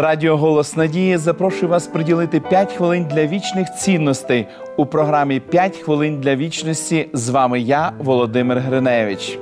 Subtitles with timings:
[0.00, 4.46] Радіо Голос Надії запрошує вас приділити 5 хвилин для вічних цінностей
[4.76, 7.08] у програмі «5 хвилин для вічності.
[7.12, 9.38] З вами я, Володимир Гриневич.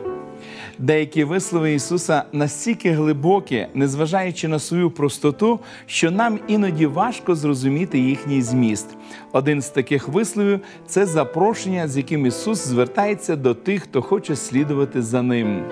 [0.79, 8.43] Деякі вислови Ісуса настільки глибокі, незважаючи на свою простоту, що нам іноді важко зрозуміти їхній
[8.43, 8.88] зміст.
[9.32, 15.02] Один з таких висловів це запрошення, з яким Ісус звертається до тих, хто хоче слідувати
[15.02, 15.64] за ним.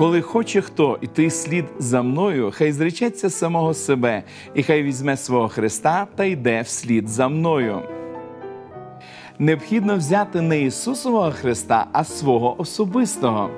[0.00, 4.22] Коли хоче хто йти слід за мною, хай зречеться самого себе,
[4.54, 7.82] і хай візьме свого Христа та йде вслід за мною.
[9.38, 13.50] Необхідно взяти не Ісусового Христа, а свого особистого.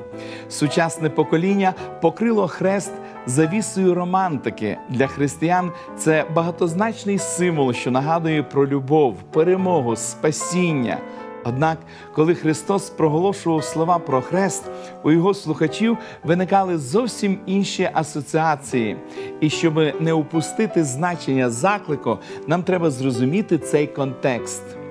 [0.49, 2.93] Сучасне покоління покрило хрест
[3.27, 4.79] завісою романтики.
[4.89, 10.99] Для християн це багатозначний символ, що нагадує про любов, перемогу, спасіння.
[11.45, 11.79] Однак,
[12.15, 14.65] коли Христос проголошував слова про хрест,
[15.03, 18.97] у його слухачів виникали зовсім інші асоціації.
[19.41, 24.82] І щоб не упустити значення заклику, нам треба зрозуміти цей контекст.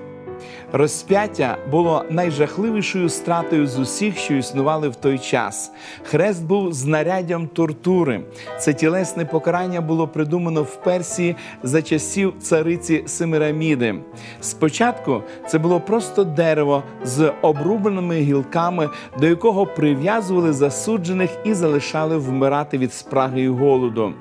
[0.72, 5.72] Розп'яття було найжахливішою стратою з усіх, що існували в той час.
[6.04, 8.20] Хрест був знаряддям тортури.
[8.58, 13.94] Це тілесне покарання було придумано в Персії за часів цариці Семираміди.
[14.40, 22.78] Спочатку це було просто дерево з обрубленими гілками, до якого прив'язували засуджених і залишали вмирати
[22.78, 24.12] від спраги і голоду.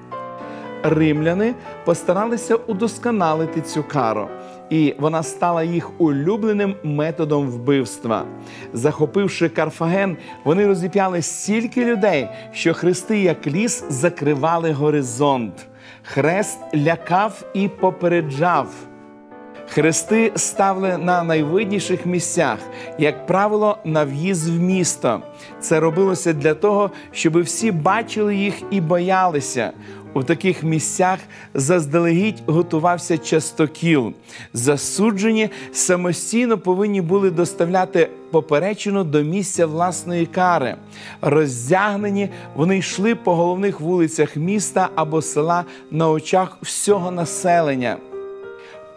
[0.83, 1.53] Римляни
[1.85, 4.27] постаралися удосконалити цю кару
[4.71, 8.25] і вона стала їх улюбленим методом вбивства.
[8.73, 15.67] Захопивши Карфаген, вони розіп'яли стільки людей, що хрести, як ліс, закривали горизонт.
[16.03, 18.67] Хрест лякав і попереджав.
[19.73, 22.57] Хрести ставили на найвидніших місцях,
[22.99, 25.21] як правило, на в'їзд в місто.
[25.59, 29.71] Це робилося для того, щоб всі бачили їх і боялися.
[30.13, 31.19] У таких місцях
[31.53, 34.13] заздалегідь готувався частокіл.
[34.53, 40.75] Засуджені самостійно повинні були доставляти поперечину до місця власної кари.
[41.21, 47.97] Роздягнені вони йшли по головних вулицях міста або села на очах всього населення.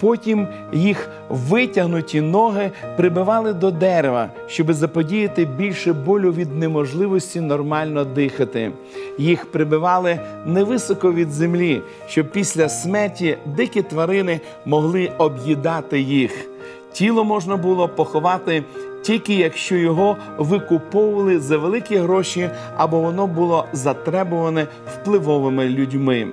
[0.01, 8.73] Потім їх витягнуті ноги прибивали до дерева, щоб заподіяти більше болю від неможливості нормально дихати.
[9.19, 16.49] Їх прибивали невисоко від землі, щоб після смерті дикі тварини могли об'їдати їх.
[16.93, 18.65] Тіло можна було поховати.
[19.03, 26.29] Тільки якщо його викуповували за великі гроші або воно було затребуване впливовими людьми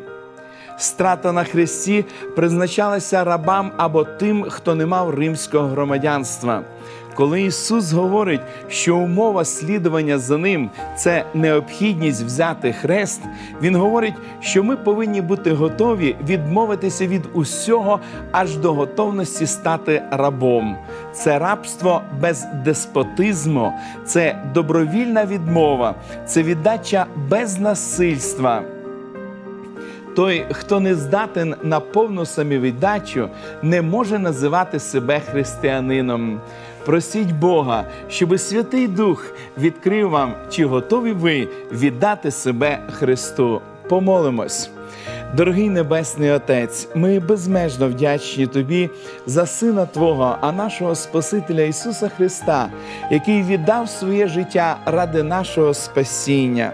[0.82, 2.06] страта на хресті
[2.36, 6.64] призначалася рабам або тим, хто не мав римського громадянства.
[7.16, 13.22] Коли Ісус говорить, що умова слідування за ним це необхідність взяти хрест,
[13.62, 18.00] Він говорить, що ми повинні бути готові відмовитися від усього
[18.32, 20.78] аж до готовності стати рабом.
[21.14, 23.74] Це рабство без деспотизму,
[24.06, 28.64] це добровільна відмова, це віддача без насильства.
[30.16, 33.30] Той, хто не здатен на повну самовіддачу,
[33.62, 36.40] не може називати себе християнином.
[36.86, 43.62] Просіть Бога, щоби Святий Дух відкрив вам, чи готові ви віддати себе Христу.
[43.90, 44.70] Помолимось.
[45.36, 48.90] Дорогий Небесний Отець, ми безмежно вдячні Тобі
[49.26, 52.70] за Сина Твого, а нашого Спасителя Ісуса Христа,
[53.12, 56.72] який віддав своє життя ради нашого спасіння.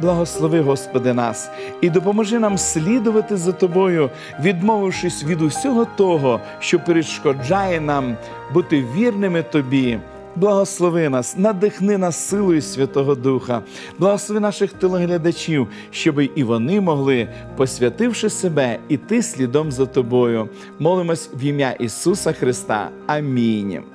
[0.00, 1.50] Благослови, Господи, нас
[1.80, 4.10] і допоможи нам слідувати за Тобою,
[4.40, 8.16] відмовившись від усього того, що перешкоджає нам
[8.52, 9.98] бути вірними Тобі.
[10.36, 13.62] Благослови нас, надихни нас силою Святого Духа,
[13.98, 20.48] благослови наших телеглядачів, щоб і вони могли, посвятивши себе, іти слідом за тобою.
[20.78, 22.88] Молимось в ім'я Ісуса Христа.
[23.06, 23.93] Амінь.